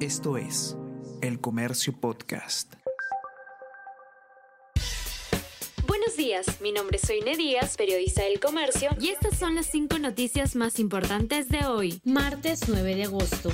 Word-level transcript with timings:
Esto 0.00 0.36
es 0.36 0.76
El 1.22 1.40
Comercio 1.40 1.98
Podcast. 1.98 2.74
Buenos 5.86 6.18
días, 6.18 6.60
mi 6.60 6.70
nombre 6.70 6.98
es 6.98 7.08
Soine 7.08 7.34
Díaz, 7.34 7.78
periodista 7.78 8.22
del 8.22 8.38
Comercio, 8.38 8.90
y 9.00 9.08
estas 9.08 9.38
son 9.38 9.54
las 9.54 9.64
cinco 9.64 9.98
noticias 9.98 10.54
más 10.54 10.78
importantes 10.80 11.48
de 11.48 11.64
hoy, 11.64 12.02
martes 12.04 12.68
9 12.68 12.94
de 12.94 13.04
agosto 13.04 13.50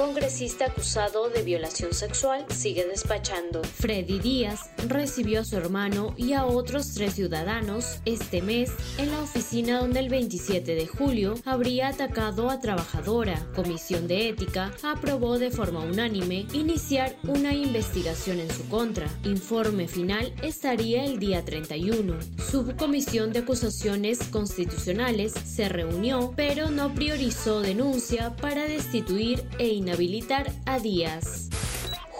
congresista 0.00 0.64
acusado 0.64 1.28
de 1.28 1.42
violación 1.42 1.92
sexual 1.92 2.46
sigue 2.48 2.86
despachando. 2.86 3.62
Freddy 3.62 4.18
Díaz 4.18 4.70
recibió 4.88 5.40
a 5.40 5.44
su 5.44 5.58
hermano 5.58 6.14
y 6.16 6.32
a 6.32 6.46
otros 6.46 6.94
tres 6.94 7.16
ciudadanos 7.16 7.98
este 8.06 8.40
mes 8.40 8.70
en 8.96 9.10
la 9.10 9.20
oficina 9.20 9.78
donde 9.80 10.00
el 10.00 10.08
27 10.08 10.74
de 10.74 10.86
julio 10.86 11.34
habría 11.44 11.88
atacado 11.88 12.48
a 12.48 12.60
trabajadora. 12.60 13.46
Comisión 13.54 14.08
de 14.08 14.30
Ética 14.30 14.72
aprobó 14.82 15.38
de 15.38 15.50
forma 15.50 15.80
unánime 15.80 16.46
iniciar 16.54 17.14
una 17.24 17.52
investigación 17.52 18.40
en 18.40 18.50
su 18.50 18.66
contra. 18.70 19.06
Informe 19.24 19.86
final 19.86 20.32
estaría 20.42 21.04
el 21.04 21.18
día 21.18 21.44
31. 21.44 22.14
Subcomisión 22.50 23.34
de 23.34 23.40
Acusaciones 23.40 24.20
Constitucionales 24.30 25.34
se 25.44 25.68
reunió, 25.68 26.32
pero 26.36 26.70
no 26.70 26.94
priorizó 26.94 27.60
denuncia 27.60 28.34
para 28.36 28.64
destituir 28.64 29.44
e 29.58 29.68
inhabilitar 29.68 29.89
habilitar 29.90 30.46
a 30.66 30.78
Díaz. 30.78 31.59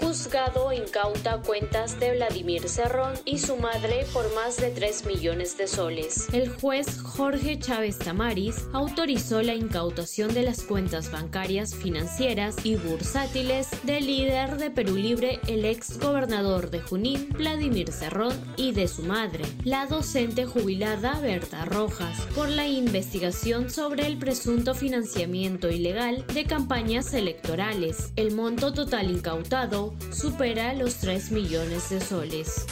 Juzgado 0.00 0.72
incauta 0.72 1.42
cuentas 1.42 2.00
de 2.00 2.12
Vladimir 2.12 2.68
Cerrón 2.68 3.12
y 3.27 3.38
su 3.38 3.56
madre 3.56 4.06
por 4.12 4.34
más 4.34 4.56
de 4.56 4.70
3 4.70 5.04
millones 5.04 5.59
de 5.59 5.66
soles. 5.66 6.26
El 6.32 6.48
juez 6.48 7.00
Jorge 7.02 7.59
Chávez 7.59 7.98
Tamaris 7.98 8.64
autorizó 8.73 9.42
la 9.42 9.54
incautación 9.54 10.32
de 10.32 10.42
las 10.42 10.62
cuentas 10.62 11.12
bancarias, 11.12 11.74
financieras 11.74 12.56
y 12.64 12.76
bursátiles 12.76 13.68
del 13.84 14.06
líder 14.06 14.56
de 14.56 14.70
Perú 14.70 14.96
Libre, 14.96 15.38
el 15.46 15.66
ex 15.66 15.98
gobernador 15.98 16.71
de 16.71 16.80
Junín, 16.80 17.28
Vladimir 17.37 17.93
Cerrón, 17.93 18.34
y 18.56 18.73
de 18.73 18.88
su 18.88 19.02
madre, 19.02 19.45
la 19.65 19.87
docente 19.87 20.46
jubilada 20.46 21.21
Berta 21.21 21.66
Rojas, 21.66 22.26
por 22.34 22.48
la 22.48 22.66
investigación 22.66 23.71
sobre 23.71 24.06
el 24.06 24.16
presunto 24.18 24.74
financiamiento 24.74 25.71
ilegal 25.71 26.24
de 26.32 26.45
campañas 26.45 27.12
electorales. 27.12 28.12
El 28.16 28.34
monto 28.34 28.73
total 28.73 29.10
incautado 29.10 29.90
supera 30.13 30.74
los 30.74 30.96
3 30.96 31.30
millones 31.33 31.91
de 31.91 32.01
soles. 32.01 32.66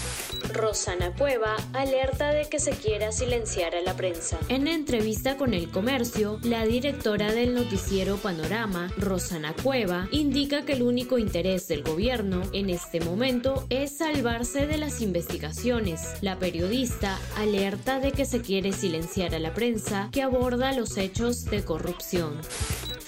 Rosana 0.53 1.15
Cueva 1.15 1.57
alerta 1.73 2.33
de 2.33 2.49
que 2.49 2.59
se 2.59 2.73
quiera 2.73 3.13
silenciar 3.13 3.75
a 3.75 3.83
la 3.83 3.95
prensa. 3.95 4.39
En 4.49 4.67
entrevista 4.67 5.37
con 5.37 5.55
El 5.55 5.71
Comercio, 5.71 6.39
la 6.43 6.65
directora 6.65 7.33
del 7.33 7.55
noticiero 7.55 8.17
Panorama, 8.17 8.91
Rosana 8.97 9.55
Cueva, 9.63 10.09
indica 10.11 10.65
que 10.65 10.75
el 10.75 10.83
único 10.83 11.19
interés 11.19 11.69
del 11.69 11.83
gobierno 11.83 12.43
en 12.53 12.71
este 12.71 13.01
momento 13.01 13.67
es 13.69 13.99
salvarse 13.99 14.67
de 14.67 14.79
las 14.79 15.01
investigaciones. 15.01 16.15
La 16.23 16.39
periodista 16.39 17.19
alerta 17.37 18.01
de 18.01 18.13
que 18.13 18.25
se 18.25 18.41
quiere 18.41 18.73
silenciar 18.73 19.35
a 19.35 19.39
la 19.39 19.55
prensa 19.55 20.09
que 20.13 20.23
aborda 20.23 20.73
los 20.73 20.97
hechos 20.97 21.45
de 21.45 21.65
corrupción 21.65 22.41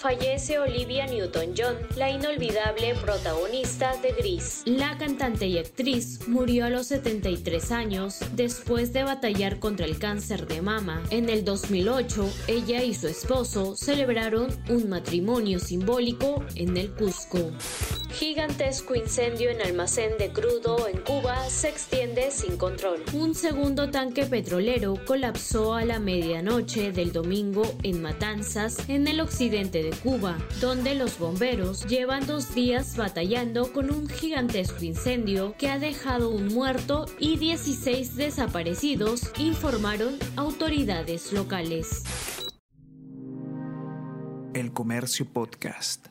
fallece 0.00 0.58
Olivia 0.58 1.06
Newton-John, 1.06 1.76
la 1.96 2.08
inolvidable 2.10 2.94
protagonista 2.94 3.94
de 3.98 4.12
Gris. 4.12 4.62
La 4.64 4.96
cantante 4.96 5.46
y 5.46 5.58
actriz 5.58 6.26
murió 6.26 6.64
a 6.64 6.70
los 6.70 6.86
73 6.86 7.70
años 7.70 8.20
después 8.32 8.94
de 8.94 9.04
batallar 9.04 9.58
contra 9.58 9.84
el 9.84 9.98
cáncer 9.98 10.46
de 10.46 10.62
mama. 10.62 11.02
En 11.10 11.28
el 11.28 11.44
2008, 11.44 12.32
ella 12.48 12.82
y 12.82 12.94
su 12.94 13.08
esposo 13.08 13.76
celebraron 13.76 14.48
un 14.70 14.88
matrimonio 14.88 15.58
simbólico 15.58 16.46
en 16.54 16.78
el 16.78 16.92
Cusco. 16.92 17.50
Gigantesco 18.12 18.94
incendio 18.94 19.50
en 19.50 19.60
almacén 19.60 20.16
de 20.16 20.30
crudo 20.30 20.88
en 20.88 20.98
Cuba 21.02 21.49
se 21.60 21.68
extiende 21.68 22.30
sin 22.30 22.56
control. 22.56 23.02
Un 23.12 23.34
segundo 23.34 23.90
tanque 23.90 24.24
petrolero 24.24 24.94
colapsó 25.06 25.74
a 25.74 25.84
la 25.84 25.98
medianoche 25.98 26.90
del 26.90 27.12
domingo 27.12 27.64
en 27.82 28.00
Matanzas, 28.00 28.88
en 28.88 29.06
el 29.06 29.20
occidente 29.20 29.82
de 29.82 29.90
Cuba, 29.90 30.38
donde 30.62 30.94
los 30.94 31.18
bomberos 31.18 31.84
llevan 31.86 32.26
dos 32.26 32.54
días 32.54 32.96
batallando 32.96 33.74
con 33.74 33.92
un 33.92 34.08
gigantesco 34.08 34.82
incendio 34.82 35.54
que 35.58 35.68
ha 35.68 35.78
dejado 35.78 36.30
un 36.30 36.48
muerto 36.48 37.04
y 37.18 37.36
16 37.36 38.16
desaparecidos, 38.16 39.30
informaron 39.38 40.18
autoridades 40.36 41.30
locales. 41.30 42.04
El 44.54 44.72
Comercio 44.72 45.26
Podcast. 45.30 46.06